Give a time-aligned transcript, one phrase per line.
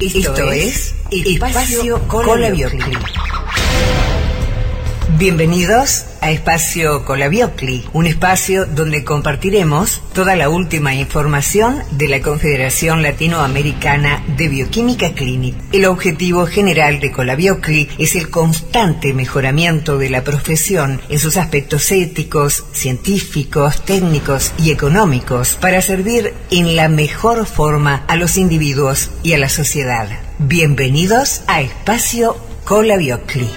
[0.00, 2.50] Esto es Espacio Cola
[5.18, 13.02] Bienvenidos a Espacio Colabiocli, un espacio donde compartiremos toda la última información de la Confederación
[13.02, 15.58] Latinoamericana de Bioquímica Clínica.
[15.72, 21.90] El objetivo general de Colabiocli es el constante mejoramiento de la profesión en sus aspectos
[21.90, 29.34] éticos, científicos, técnicos y económicos para servir en la mejor forma a los individuos y
[29.34, 30.08] a la sociedad.
[30.38, 33.48] Bienvenidos a Espacio Colabiocli.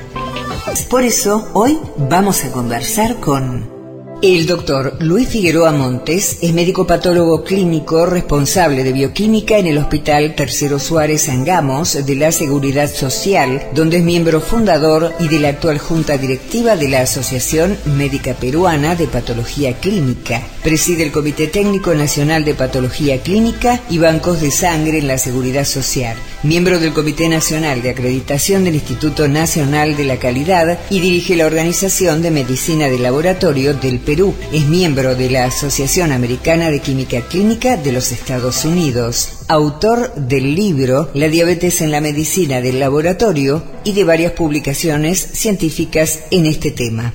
[0.90, 3.74] Por eso, hoy vamos a conversar con
[4.22, 10.34] el doctor Luis Figueroa Montes es médico patólogo clínico responsable de bioquímica en el Hospital
[10.36, 15.80] Tercero Suárez Angamos de la Seguridad Social, donde es miembro fundador y de la actual
[15.80, 20.42] junta directiva de la Asociación Médica Peruana de Patología Clínica.
[20.64, 25.66] Preside el Comité Técnico Nacional de Patología Clínica y Bancos de Sangre en la Seguridad
[25.66, 26.16] Social.
[26.44, 31.46] Miembro del Comité Nacional de Acreditación del Instituto Nacional de la Calidad y dirige la
[31.46, 34.36] Organización de Medicina de Laboratorio del Perú.
[34.52, 39.30] Es miembro de la Asociación Americana de Química Clínica de los Estados Unidos.
[39.48, 46.20] Autor del libro La diabetes en la medicina del laboratorio y de varias publicaciones científicas
[46.30, 47.14] en este tema.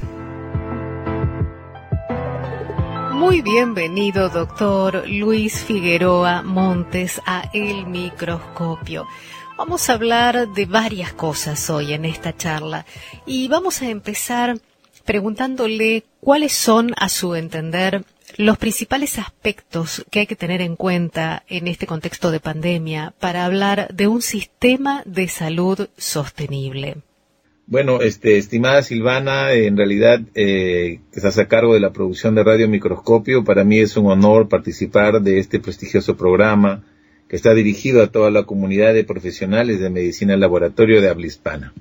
[3.43, 9.07] Bienvenido, doctor Luis Figueroa Montes, a El Microscopio.
[9.57, 12.85] Vamos a hablar de varias cosas hoy en esta charla
[13.27, 14.59] y vamos a empezar
[15.05, 18.05] preguntándole cuáles son, a su entender,
[18.37, 23.45] los principales aspectos que hay que tener en cuenta en este contexto de pandemia para
[23.45, 27.03] hablar de un sistema de salud sostenible.
[27.71, 32.67] Bueno, este, estimada Silvana, en realidad eh, estás a cargo de la producción de Radio
[32.67, 36.83] Microscopio, para mí es un honor participar de este prestigioso programa
[37.29, 41.75] que está dirigido a toda la comunidad de profesionales de medicina laboratorio de habla hispana.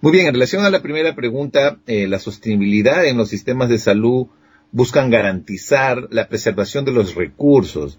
[0.00, 3.78] Muy bien, en relación a la primera pregunta, eh, la sostenibilidad en los sistemas de
[3.78, 4.28] salud
[4.72, 7.98] buscan garantizar la preservación de los recursos,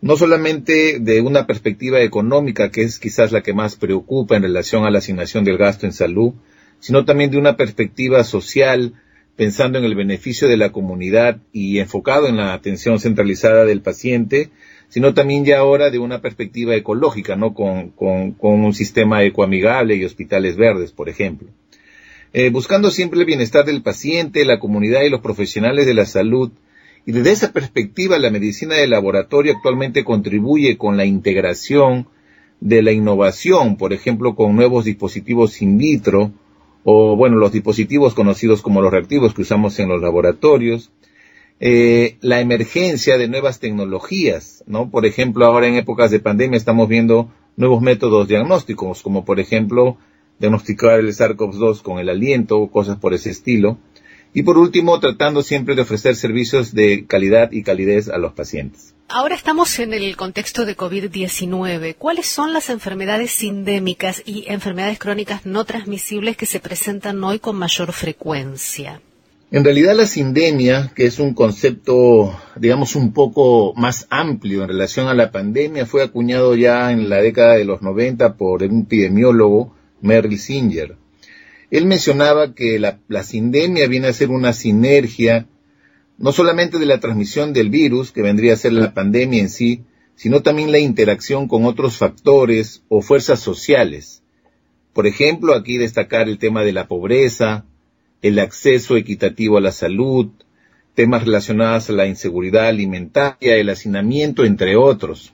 [0.00, 4.84] no solamente de una perspectiva económica, que es quizás la que más preocupa en relación
[4.84, 6.32] a la asignación del gasto en salud,
[6.78, 8.94] sino también de una perspectiva social,
[9.36, 14.50] pensando en el beneficio de la comunidad y enfocado en la atención centralizada del paciente,
[14.88, 17.54] sino también ya ahora de una perspectiva ecológica, ¿no?
[17.54, 21.48] Con, con, un sistema ecoamigable y hospitales verdes, por ejemplo.
[22.32, 26.50] Eh, buscando siempre el bienestar del paciente, la comunidad y los profesionales de la salud,
[27.06, 32.08] y desde esa perspectiva la medicina de laboratorio actualmente contribuye con la integración
[32.60, 36.32] de la innovación, por ejemplo, con nuevos dispositivos in vitro,
[36.84, 40.90] o bueno, los dispositivos conocidos como los reactivos que usamos en los laboratorios,
[41.58, 44.90] eh, la emergencia de nuevas tecnologías, ¿no?
[44.90, 49.98] Por ejemplo, ahora en épocas de pandemia estamos viendo nuevos métodos diagnósticos, como por ejemplo
[50.38, 53.76] diagnosticar el SARS-CoV-2 con el aliento, cosas por ese estilo.
[54.32, 58.94] Y por último, tratando siempre de ofrecer servicios de calidad y calidez a los pacientes.
[59.08, 61.96] Ahora estamos en el contexto de COVID-19.
[61.98, 67.56] ¿Cuáles son las enfermedades sindémicas y enfermedades crónicas no transmisibles que se presentan hoy con
[67.56, 69.00] mayor frecuencia?
[69.50, 75.08] En realidad la sindemia, que es un concepto, digamos, un poco más amplio en relación
[75.08, 79.74] a la pandemia, fue acuñado ya en la década de los 90 por un epidemiólogo,
[80.00, 80.99] Merrill Singer.
[81.70, 85.46] Él mencionaba que la, la sindemia viene a ser una sinergia,
[86.18, 89.84] no solamente de la transmisión del virus, que vendría a ser la pandemia en sí,
[90.16, 94.22] sino también la interacción con otros factores o fuerzas sociales.
[94.92, 97.64] Por ejemplo, aquí destacar el tema de la pobreza,
[98.20, 100.30] el acceso equitativo a la salud,
[100.94, 105.32] temas relacionados a la inseguridad alimentaria, el hacinamiento, entre otros.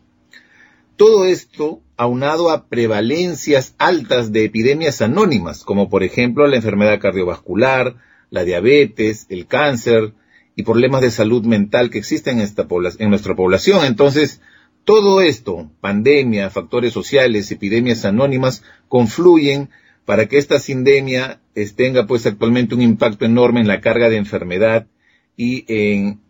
[0.97, 7.97] Todo esto aunado a prevalencias altas de epidemias anónimas, como por ejemplo la enfermedad cardiovascular,
[8.31, 10.13] la diabetes, el cáncer
[10.55, 12.67] y problemas de salud mental que existen en, esta
[12.99, 13.85] en nuestra población.
[13.85, 14.41] Entonces,
[14.85, 19.71] todo esto, pandemia, factores sociales, epidemias anónimas, confluyen
[20.05, 21.41] para que esta sindemia
[21.75, 24.87] tenga pues actualmente un impacto enorme en la carga de enfermedad
[25.37, 26.21] y en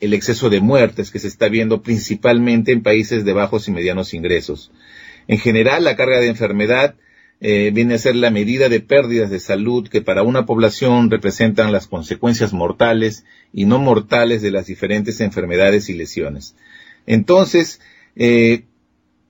[0.00, 4.14] el exceso de muertes que se está viendo principalmente en países de bajos y medianos
[4.14, 4.72] ingresos.
[5.30, 6.96] En general, la carga de enfermedad
[7.40, 11.70] eh, viene a ser la medida de pérdidas de salud que para una población representan
[11.70, 16.56] las consecuencias mortales y no mortales de las diferentes enfermedades y lesiones.
[17.06, 17.80] Entonces,
[18.16, 18.64] eh,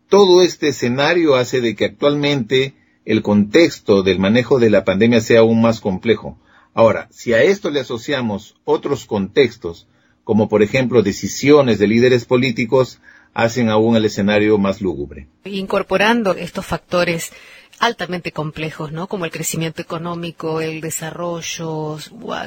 [0.09, 2.73] todo este escenario hace de que actualmente
[3.05, 6.39] el contexto del manejo de la pandemia sea aún más complejo.
[6.73, 9.87] Ahora, si a esto le asociamos otros contextos,
[10.25, 13.01] como por ejemplo decisiones de líderes políticos,
[13.35, 15.29] hacen aún el escenario más lúgubre.
[15.45, 17.33] Incorporando estos factores
[17.81, 19.09] altamente complejos, ¿no?
[19.09, 21.97] Como el crecimiento económico, el desarrollo.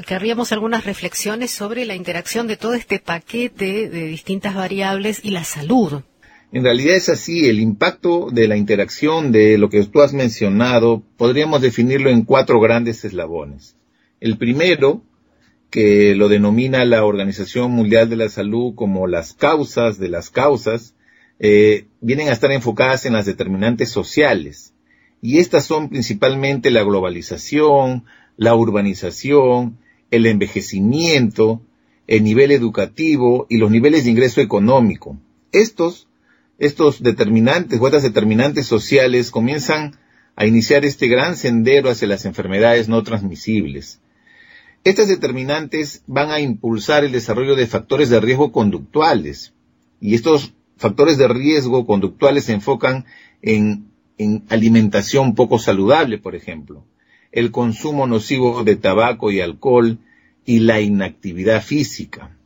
[0.05, 5.43] Querríamos algunas reflexiones sobre la interacción de todo este paquete de distintas variables y la
[5.43, 6.03] salud.
[6.51, 11.01] En realidad es así, el impacto de la interacción de lo que tú has mencionado
[11.17, 13.75] podríamos definirlo en cuatro grandes eslabones.
[14.19, 15.01] El primero,
[15.73, 20.93] que lo denomina la Organización Mundial de la Salud como las causas de las causas,
[21.39, 24.75] eh, vienen a estar enfocadas en las determinantes sociales.
[25.19, 28.05] Y estas son principalmente la globalización,
[28.37, 29.79] la urbanización,
[30.11, 31.63] el envejecimiento,
[32.05, 35.17] el nivel educativo y los niveles de ingreso económico.
[35.51, 36.07] Estos
[36.59, 39.97] estos determinantes o estas determinantes sociales comienzan
[40.35, 44.02] a iniciar este gran sendero hacia las enfermedades no transmisibles.
[44.83, 49.53] Estas determinantes van a impulsar el desarrollo de factores de riesgo conductuales
[50.01, 53.05] y estos factores de riesgo conductuales se enfocan
[53.41, 53.87] en,
[54.17, 56.83] en alimentación poco saludable, por ejemplo,
[57.31, 59.99] el consumo nocivo de tabaco y alcohol
[60.45, 62.37] y la inactividad física.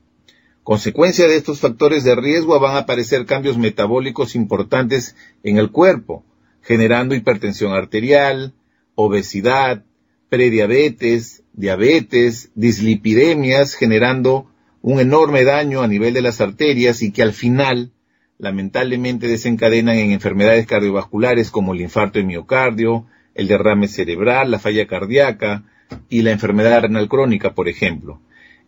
[0.61, 6.23] Consecuencia de estos factores de riesgo van a aparecer cambios metabólicos importantes en el cuerpo,
[6.61, 8.53] generando hipertensión arterial,
[8.93, 9.85] obesidad,
[10.29, 14.49] prediabetes, diabetes, dislipidemias, generando
[14.81, 17.91] un enorme daño a nivel de las arterias y que al final
[18.37, 24.87] lamentablemente desencadenan en enfermedades cardiovasculares como el infarto de miocardio, el derrame cerebral, la falla
[24.87, 25.63] cardíaca
[26.09, 28.21] y la enfermedad renal crónica, por ejemplo.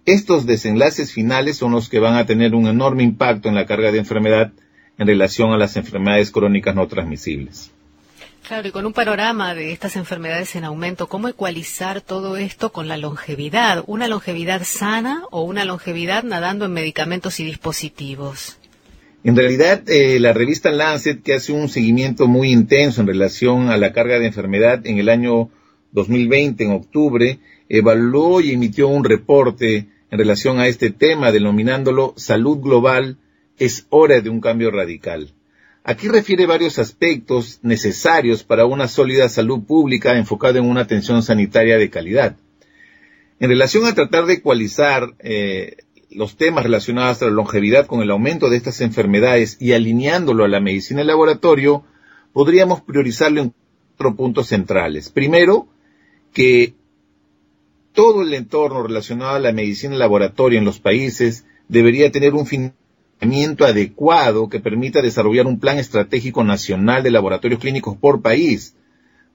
[0.05, 3.91] Estos desenlaces finales son los que van a tener un enorme impacto en la carga
[3.91, 4.53] de enfermedad
[4.97, 7.71] en relación a las enfermedades crónicas no transmisibles.
[8.47, 12.87] Claro, y con un panorama de estas enfermedades en aumento, ¿cómo ecualizar todo esto con
[12.87, 13.83] la longevidad?
[13.85, 18.57] ¿Una longevidad sana o una longevidad nadando en medicamentos y dispositivos?
[19.23, 23.77] En realidad, eh, la revista Lancet, que hace un seguimiento muy intenso en relación a
[23.77, 25.49] la carga de enfermedad en el año
[25.91, 32.59] 2020, en octubre, evaluó y emitió un reporte en relación a este tema, denominándolo Salud
[32.59, 33.17] Global,
[33.57, 35.33] es hora de un cambio radical.
[35.89, 41.79] Aquí refiere varios aspectos necesarios para una sólida salud pública enfocada en una atención sanitaria
[41.79, 42.35] de calidad.
[43.39, 45.77] En relación a tratar de ecualizar eh,
[46.11, 50.47] los temas relacionados a la longevidad con el aumento de estas enfermedades y alineándolo a
[50.47, 51.83] la medicina de laboratorio,
[52.33, 53.53] podríamos priorizarlo en
[53.97, 55.09] cuatro puntos centrales.
[55.09, 55.69] Primero,
[56.33, 56.75] que
[57.93, 62.78] todo el entorno relacionado a la medicina laboratorio en los países debería tener un financiamiento
[63.21, 68.75] adecuado que permita desarrollar un plan estratégico nacional de laboratorios clínicos por país,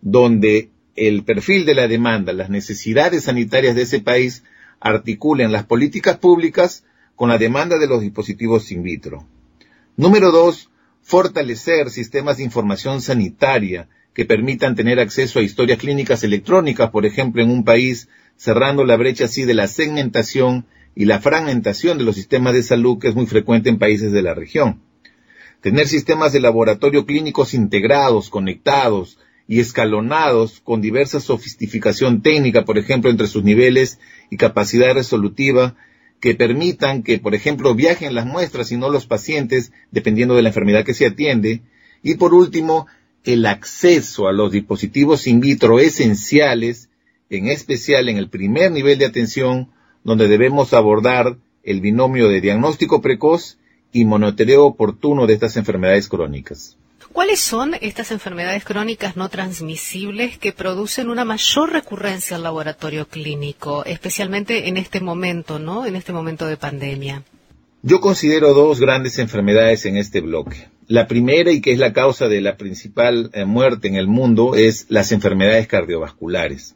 [0.01, 4.45] donde el perfil de la demanda, las necesidades sanitarias de ese país
[4.81, 6.85] articulen las políticas públicas
[7.17, 9.27] con la demanda de los dispositivos in vitro.
[9.97, 10.71] Número dos,
[11.03, 17.43] fortalecer sistemas de información sanitaria que permitan tener acceso a historias clínicas electrónicas, por ejemplo,
[17.43, 22.15] en un país cerrando la brecha así de la segmentación y la fragmentación de los
[22.15, 24.81] sistemas de salud que es muy frecuente en países de la región.
[25.61, 33.11] Tener sistemas de laboratorio clínicos integrados, conectados y escalonados con diversa sofisticación técnica, por ejemplo,
[33.11, 33.99] entre sus niveles
[34.31, 35.77] y capacidad resolutiva,
[36.21, 40.49] que permitan que, por ejemplo, viajen las muestras y no los pacientes, dependiendo de la
[40.51, 41.63] enfermedad que se atiende.
[42.03, 42.87] Y por último,
[43.25, 46.89] el acceso a los dispositivos in vitro esenciales
[47.31, 49.71] en especial en el primer nivel de atención,
[50.05, 53.59] donde debemos abordar el binomio de diagnóstico precoz
[53.93, 56.77] y monitoreo oportuno de estas enfermedades crónicas.
[57.13, 63.85] ¿Cuáles son estas enfermedades crónicas no transmisibles que producen una mayor recurrencia al laboratorio clínico,
[63.85, 65.87] especialmente en este momento, ¿no?
[65.87, 67.23] En este momento de pandemia.
[67.83, 70.69] Yo considero dos grandes enfermedades en este bloque.
[70.89, 74.55] La primera, y que es la causa de la principal eh, muerte en el mundo,
[74.57, 76.75] es las enfermedades cardiovasculares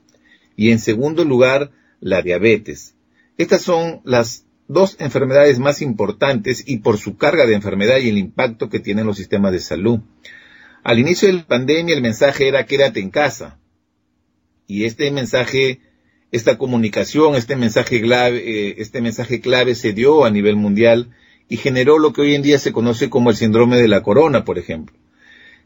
[0.54, 1.70] y en segundo lugar
[2.00, 2.94] la diabetes.
[3.38, 8.18] Estas son las dos enfermedades más importantes y por su carga de enfermedad y el
[8.18, 10.00] impacto que tienen los sistemas de salud.
[10.82, 13.58] Al inicio de la pandemia el mensaje era quédate en casa.
[14.66, 15.80] Y este mensaje,
[16.32, 21.10] esta comunicación, este mensaje clave, eh, este mensaje clave se dio a nivel mundial
[21.48, 24.44] y generó lo que hoy en día se conoce como el síndrome de la corona,
[24.44, 24.98] por ejemplo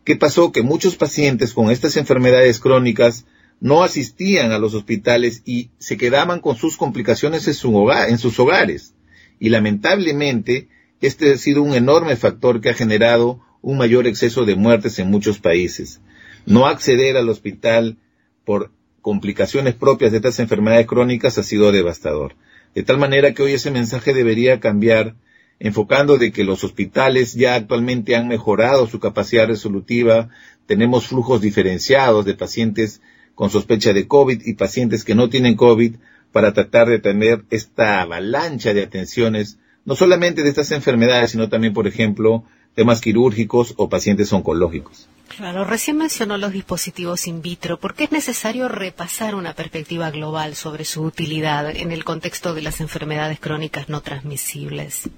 [0.05, 0.53] ¿Qué pasó?
[0.53, 3.25] Que muchos pacientes con estas enfermedades crónicas
[3.63, 8.19] no asistían a los hospitales y se quedaban con sus complicaciones en, su hogar, en
[8.19, 8.93] sus hogares.
[9.39, 10.67] Y lamentablemente,
[11.01, 15.13] este ha sido un enorme factor que ha generado un mayor exceso de muertes en
[15.13, 16.01] muchos países.
[16.45, 17.99] No acceder al hospital
[18.45, 22.35] por complicaciones propias de estas enfermedades crónicas ha sido devastador.
[22.75, 25.15] De tal manera que hoy ese mensaje debería cambiar
[25.61, 30.31] enfocando de que los hospitales ya actualmente han mejorado su capacidad resolutiva,
[30.67, 33.01] tenemos flujos diferenciados de pacientes
[33.35, 35.97] con sospecha de COVID y pacientes que no tienen COVID
[36.33, 41.75] para tratar de tener esta avalancha de atenciones, no solamente de estas enfermedades, sino también,
[41.75, 45.09] por ejemplo, temas quirúrgicos o pacientes oncológicos.
[45.37, 47.79] Claro, recién mencionó los dispositivos in vitro.
[47.79, 52.63] ¿Por qué es necesario repasar una perspectiva global sobre su utilidad en el contexto de
[52.63, 55.09] las enfermedades crónicas no transmisibles?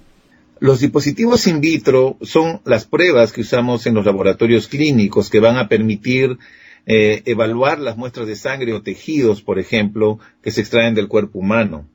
[0.60, 5.56] Los dispositivos in vitro son las pruebas que usamos en los laboratorios clínicos que van
[5.56, 6.38] a permitir
[6.86, 11.38] eh, evaluar las muestras de sangre o tejidos, por ejemplo, que se extraen del cuerpo
[11.38, 11.88] humano.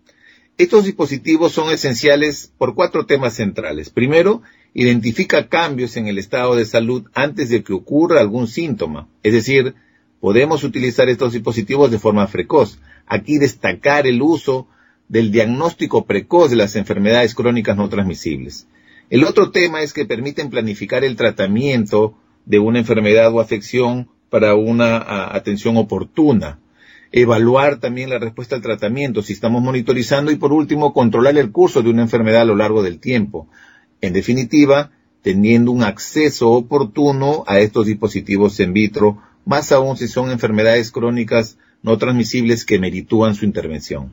[0.58, 3.90] Estos dispositivos son esenciales por cuatro temas centrales.
[3.90, 4.42] Primero,
[4.74, 9.08] identifica cambios en el estado de salud antes de que ocurra algún síntoma.
[9.24, 9.76] Es decir,
[10.20, 12.80] podemos utilizar estos dispositivos de forma precoz.
[13.06, 14.68] Aquí destacar el uso
[15.08, 18.68] del diagnóstico precoz de las enfermedades crónicas no transmisibles.
[19.10, 22.16] El otro tema es que permiten planificar el tratamiento
[22.46, 26.60] de una enfermedad o afección para una atención oportuna.
[27.12, 31.82] Evaluar también la respuesta al tratamiento si estamos monitorizando y por último controlar el curso
[31.82, 33.48] de una enfermedad a lo largo del tiempo.
[34.02, 40.30] En definitiva, teniendo un acceso oportuno a estos dispositivos en vitro, más aún si son
[40.30, 44.12] enfermedades crónicas no transmisibles que meritúan su intervención.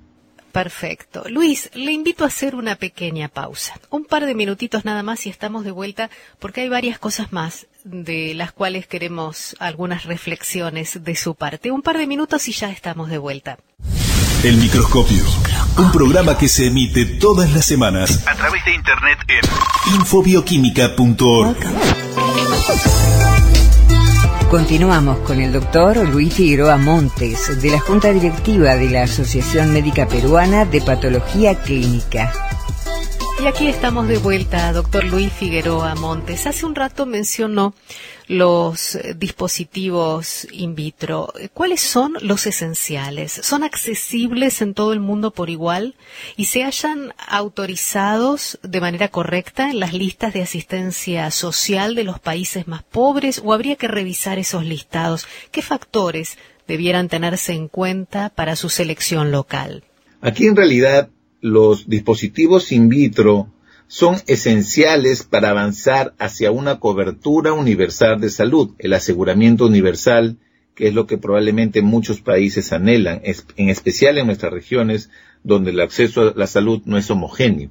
[0.52, 1.25] Perfecto.
[1.28, 3.78] Luis, le invito a hacer una pequeña pausa.
[3.90, 6.08] Un par de minutitos nada más y estamos de vuelta
[6.38, 11.71] porque hay varias cosas más de las cuales queremos algunas reflexiones de su parte.
[11.71, 13.59] Un par de minutos y ya estamos de vuelta.
[14.43, 15.23] El microscopio.
[15.78, 21.57] Un programa que se emite todas las semanas a través de internet en infobioquímica.org.
[24.50, 30.07] Continuamos con el doctor Luis Figueroa Montes, de la Junta Directiva de la Asociación Médica
[30.07, 32.33] Peruana de Patología Clínica.
[33.38, 36.47] Y aquí estamos de vuelta, doctor Luis Figueroa Montes.
[36.47, 37.75] Hace un rato mencionó
[38.28, 41.33] los dispositivos in vitro.
[41.52, 43.33] ¿Cuáles son los esenciales?
[43.33, 45.97] ¿Son accesibles en todo el mundo por igual
[46.37, 52.19] y se hayan autorizados de manera correcta en las listas de asistencia social de los
[52.19, 55.28] países más pobres o habría que revisar esos listados?
[55.50, 59.85] ¿Qué factores debieran tenerse en cuenta para su selección local?
[60.23, 61.11] Aquí en realidad
[61.47, 63.53] los dispositivos in vitro
[63.87, 70.38] son esenciales para avanzar hacia una cobertura universal de salud, el aseguramiento universal,
[70.75, 75.09] que es lo que probablemente muchos países anhelan, en especial en nuestras regiones
[75.45, 77.71] donde el acceso a la salud no es homogéneo.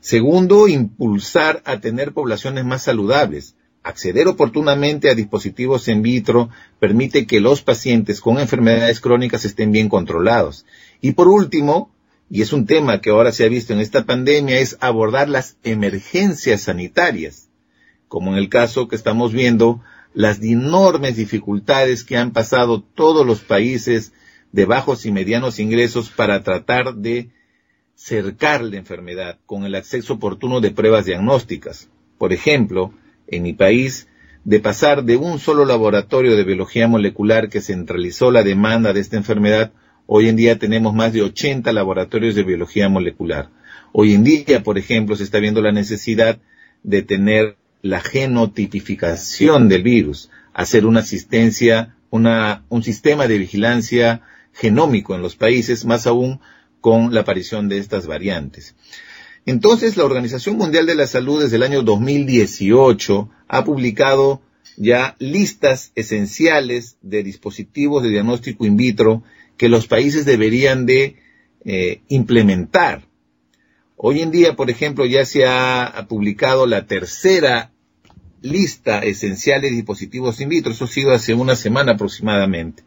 [0.00, 3.56] Segundo, impulsar a tener poblaciones más saludables.
[3.82, 9.88] Acceder oportunamente a dispositivos in vitro permite que los pacientes con enfermedades crónicas estén bien
[9.88, 10.66] controlados.
[11.00, 11.90] Y por último,
[12.30, 15.56] y es un tema que ahora se ha visto en esta pandemia, es abordar las
[15.64, 17.50] emergencias sanitarias,
[18.06, 19.82] como en el caso que estamos viendo,
[20.14, 24.12] las enormes dificultades que han pasado todos los países
[24.52, 27.30] de bajos y medianos ingresos para tratar de
[27.96, 31.90] cercar la enfermedad con el acceso oportuno de pruebas diagnósticas.
[32.16, 32.94] Por ejemplo,
[33.26, 34.06] en mi país,
[34.44, 39.16] de pasar de un solo laboratorio de biología molecular que centralizó la demanda de esta
[39.16, 39.72] enfermedad
[40.12, 43.48] Hoy en día tenemos más de 80 laboratorios de biología molecular.
[43.92, 46.40] Hoy en día, por ejemplo, se está viendo la necesidad
[46.82, 55.14] de tener la genotipificación del virus, hacer una asistencia, una, un sistema de vigilancia genómico
[55.14, 56.40] en los países, más aún
[56.80, 58.74] con la aparición de estas variantes.
[59.46, 64.42] Entonces, la Organización Mundial de la Salud desde el año 2018 ha publicado
[64.76, 69.22] ya listas esenciales de dispositivos de diagnóstico in vitro
[69.60, 71.16] que los países deberían de
[71.66, 73.02] eh, implementar.
[73.94, 77.70] Hoy en día, por ejemplo, ya se ha, publicado la tercera
[78.40, 80.72] lista esencial de dispositivos in vitro.
[80.72, 82.84] Eso ha sido hace una semana aproximadamente.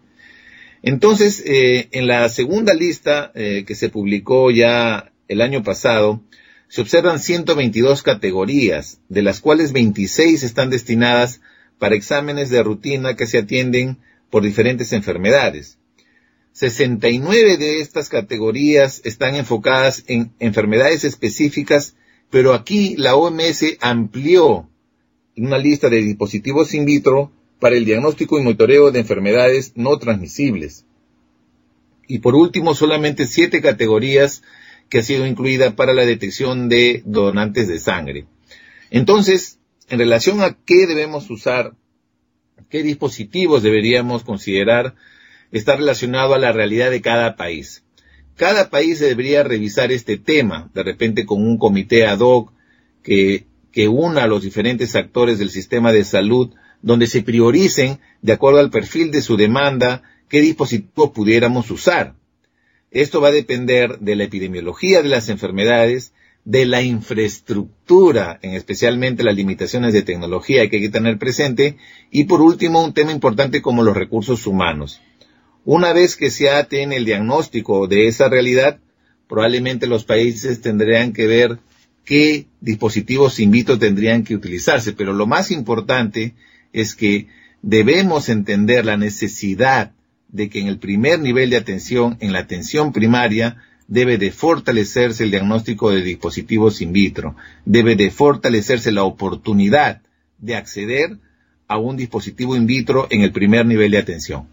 [0.81, 6.23] Entonces, eh, en la segunda lista eh, que se publicó ya el año pasado,
[6.69, 11.39] se observan 122 categorías, de las cuales 26 están destinadas
[11.77, 13.99] para exámenes de rutina que se atienden
[14.31, 15.77] por diferentes enfermedades.
[16.53, 21.95] 69 de estas categorías están enfocadas en enfermedades específicas,
[22.29, 24.69] pero aquí la OMS amplió
[25.35, 30.85] una lista de dispositivos in vitro para el diagnóstico y monitoreo de enfermedades no transmisibles.
[32.07, 34.43] Y por último, solamente siete categorías
[34.89, 38.27] que ha sido incluida para la detección de donantes de sangre.
[38.91, 39.57] Entonces,
[39.89, 41.73] en relación a qué debemos usar,
[42.69, 44.93] qué dispositivos deberíamos considerar,
[45.53, 47.83] está relacionado a la realidad de cada país.
[48.35, 52.51] Cada país debería revisar este tema, de repente con un comité ad hoc
[53.03, 56.49] que, que una a los diferentes actores del sistema de salud,
[56.81, 62.15] donde se prioricen, de acuerdo al perfil de su demanda, qué dispositivos pudiéramos usar.
[62.89, 66.13] Esto va a depender de la epidemiología de las enfermedades,
[66.45, 71.77] de la infraestructura, en especialmente las limitaciones de tecnología que hay que tener presente,
[72.11, 74.99] y por último un tema importante como los recursos humanos.
[75.65, 78.79] Una vez que se tiene el diagnóstico de esa realidad,
[79.29, 81.59] probablemente los países tendrían que ver
[82.03, 86.33] qué dispositivos in vitro tendrían que utilizarse, pero lo más importante
[86.73, 87.27] es que
[87.61, 89.93] debemos entender la necesidad
[90.27, 95.23] de que en el primer nivel de atención, en la atención primaria, debe de fortalecerse
[95.23, 100.01] el diagnóstico de dispositivos in vitro, debe de fortalecerse la oportunidad
[100.39, 101.19] de acceder
[101.67, 104.52] a un dispositivo in vitro en el primer nivel de atención.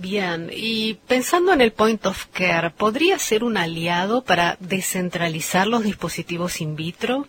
[0.00, 5.84] Bien, y pensando en el point of care, ¿podría ser un aliado para descentralizar los
[5.84, 7.28] dispositivos in vitro?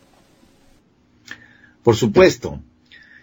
[1.84, 2.62] Por supuesto.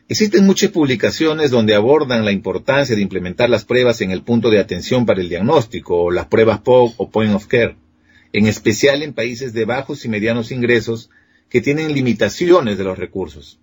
[0.07, 4.59] Existen muchas publicaciones donde abordan la importancia de implementar las pruebas en el punto de
[4.59, 7.76] atención para el diagnóstico, o las pruebas POC o Point of Care,
[8.33, 11.11] en especial en países de bajos y medianos ingresos
[11.49, 13.59] que tienen limitaciones de los recursos.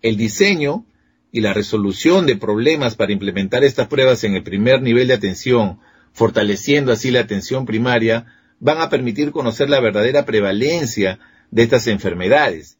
[0.00, 0.86] El diseño
[1.34, 5.80] y la resolución de problemas para implementar estas pruebas en el primer nivel de atención,
[6.12, 8.26] fortaleciendo así la atención primaria,
[8.60, 11.18] van a permitir conocer la verdadera prevalencia
[11.50, 12.78] de estas enfermedades,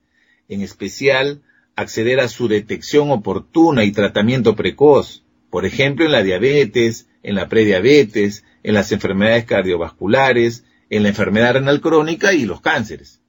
[0.49, 1.43] en especial
[1.75, 7.49] acceder a su detección oportuna y tratamiento precoz, por ejemplo en la diabetes, en la
[7.49, 13.21] prediabetes, en las enfermedades cardiovasculares, en la enfermedad renal crónica y los cánceres.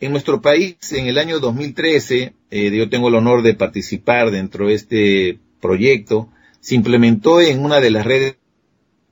[0.00, 4.68] En nuestro país, en el año 2013, eh, yo tengo el honor de participar dentro
[4.68, 8.36] de este proyecto, se implementó en una de las redes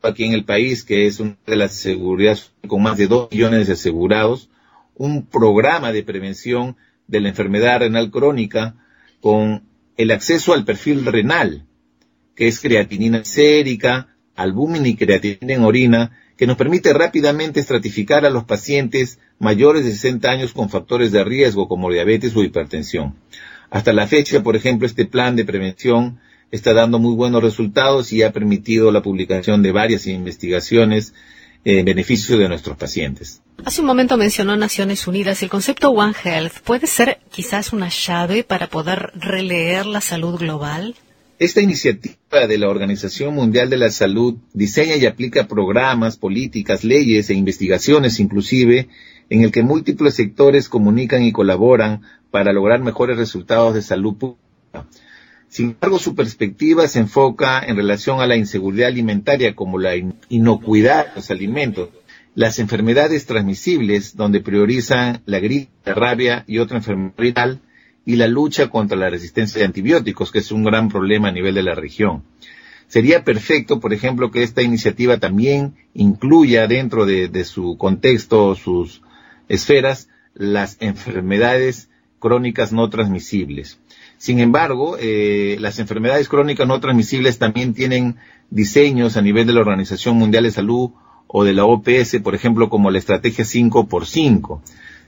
[0.03, 3.67] aquí en el país, que es una de las seguridades con más de dos millones
[3.67, 4.49] de asegurados,
[4.95, 8.75] un programa de prevención de la enfermedad renal crónica
[9.21, 9.65] con
[9.99, 11.67] el acceso al perfil renal,
[12.35, 18.31] que es creatinina sérica, albúmina y creatinina en orina, que nos permite rápidamente estratificar a
[18.31, 23.17] los pacientes mayores de 60 años con factores de riesgo como diabetes o hipertensión.
[23.71, 26.21] Hasta la fecha, por ejemplo, este plan de prevención
[26.53, 31.13] está dando muy buenos resultados y ha permitido la publicación de varias investigaciones
[31.65, 33.43] en beneficio de nuestros pacientes.
[33.65, 35.43] Hace un momento mencionó Naciones Unidas.
[35.43, 40.95] El concepto One Health puede ser quizás una llave para poder releer la salud global.
[41.39, 47.31] Esta iniciativa de la Organización Mundial de la Salud diseña y aplica programas, políticas, leyes
[47.31, 48.89] e investigaciones inclusive
[49.31, 54.89] en el que múltiples sectores comunican y colaboran para lograr mejores resultados de salud pública.
[55.49, 59.93] Sin embargo, su perspectiva se enfoca en relación a la inseguridad alimentaria como la
[60.29, 61.91] inocuidad de los alimentos,
[62.35, 67.61] las enfermedades transmisibles, donde priorizan la gripe, la rabia y otra enfermedad
[68.09, 71.55] y la lucha contra la resistencia de antibióticos, que es un gran problema a nivel
[71.55, 72.23] de la región.
[72.87, 79.03] Sería perfecto, por ejemplo, que esta iniciativa también incluya dentro de, su contexto, sus
[79.51, 83.79] esferas, las enfermedades crónicas no transmisibles.
[84.17, 88.17] Sin embargo, eh, las enfermedades crónicas no transmisibles también tienen
[88.49, 90.93] diseños a nivel de la Organización Mundial de Salud
[91.27, 94.63] o de la OPS, por ejemplo, como la estrategia 5 por 5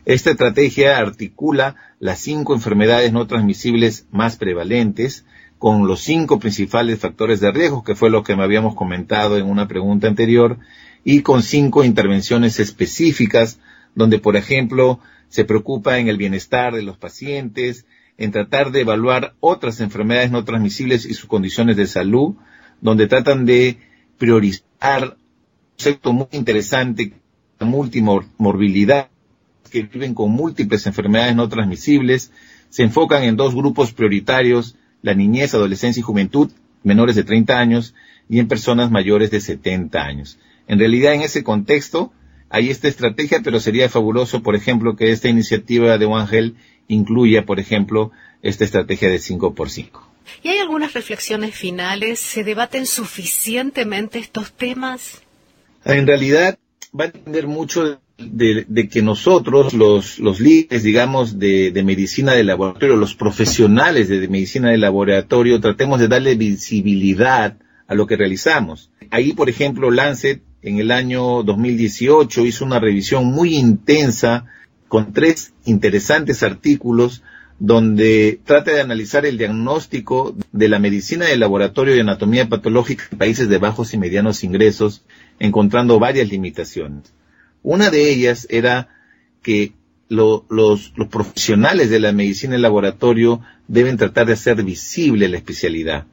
[0.04, 5.24] esta estrategia articula las cinco enfermedades no transmisibles más prevalentes
[5.58, 9.46] con los cinco principales factores de riesgo, que fue lo que me habíamos comentado en
[9.46, 10.58] una pregunta anterior,
[11.04, 13.60] y con cinco intervenciones específicas,
[13.94, 17.84] donde, por ejemplo, se preocupa en el bienestar de los pacientes,
[18.16, 22.36] en tratar de evaluar otras enfermedades no transmisibles y sus condiciones de salud,
[22.80, 23.78] donde tratan de
[24.16, 25.16] priorizar un
[25.76, 27.12] concepto muy interesante,
[27.58, 29.09] la multimorbilidad,
[29.70, 32.30] que viven con múltiples enfermedades no transmisibles,
[32.68, 36.50] se enfocan en dos grupos prioritarios, la niñez, adolescencia y juventud,
[36.82, 37.94] menores de 30 años,
[38.28, 40.38] y en personas mayores de 70 años.
[40.68, 42.12] En realidad, en ese contexto,
[42.48, 46.56] hay esta estrategia, pero sería fabuloso, por ejemplo, que esta iniciativa de One Health
[46.88, 50.10] incluya, por ejemplo, esta estrategia de 5 por 5
[50.42, 52.20] ¿Y hay algunas reflexiones finales?
[52.20, 55.22] ¿Se debaten suficientemente estos temas?
[55.84, 56.58] En realidad,
[56.98, 62.44] va a depender mucho de, que nosotros, los, los líderes, digamos, de, de, medicina de
[62.44, 67.56] laboratorio, los profesionales de, medicina de laboratorio, tratemos de darle visibilidad
[67.86, 68.90] a lo que realizamos.
[69.10, 74.46] Ahí, por ejemplo, Lancet en el año 2018 hizo una revisión muy intensa
[74.88, 77.22] con tres interesantes artículos
[77.58, 83.18] donde trata de analizar el diagnóstico de la medicina de laboratorio y anatomía patológica en
[83.18, 85.04] países de bajos y medianos ingresos,
[85.38, 87.12] encontrando varias limitaciones.
[87.62, 88.88] Una de ellas era
[89.42, 89.72] que
[90.08, 96.06] los, profesionales de la medicina en laboratorio deben tratar de hacer visible la especialidad.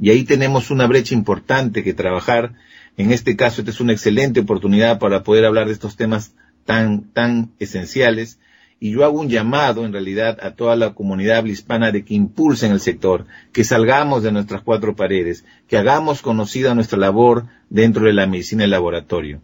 [0.00, 2.54] Y ahí tenemos una brecha importante que trabajar.
[2.96, 6.32] En este caso, esta es una excelente oportunidad para poder hablar de estos temas
[6.64, 8.38] tan, tan esenciales.
[8.80, 12.72] Y yo hago un llamado, en realidad, a toda la comunidad hispana de que impulsen
[12.72, 18.12] el sector, que salgamos de nuestras cuatro paredes, que hagamos conocida nuestra labor dentro de
[18.12, 19.40] la medicina en laboratorio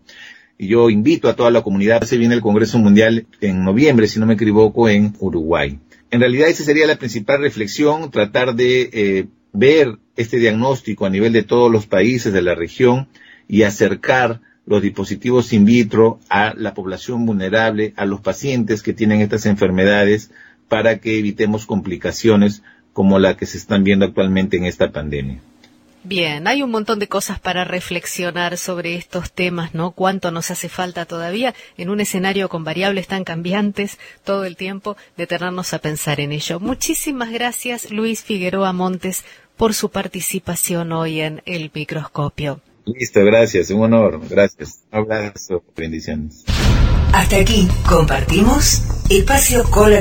[0.59, 4.27] yo invito a toda la comunidad, se viene el Congreso Mundial en noviembre, si no
[4.27, 5.79] me equivoco, en Uruguay.
[6.11, 11.33] En realidad esa sería la principal reflexión, tratar de eh, ver este diagnóstico a nivel
[11.33, 13.09] de todos los países de la región
[13.49, 19.21] y acercar los dispositivos in vitro a la población vulnerable, a los pacientes que tienen
[19.21, 20.31] estas enfermedades,
[20.69, 22.63] para que evitemos complicaciones
[22.93, 25.41] como la que se están viendo actualmente en esta pandemia.
[26.05, 29.93] Bien, hay un montón de cosas para reflexionar sobre estos temas, ¿no?
[29.93, 34.97] Cuánto nos hace falta todavía en un escenario con variables tan cambiantes todo el tiempo,
[35.17, 36.59] detenernos a pensar en ello.
[36.59, 39.25] Muchísimas gracias, Luis Figueroa Montes,
[39.57, 42.61] por su participación hoy en El Microscopio.
[42.85, 44.81] Listo, gracias, un honor, gracias.
[44.91, 46.45] Un abrazo, bendiciones.
[47.13, 50.01] Hasta aquí compartimos Espacio Cola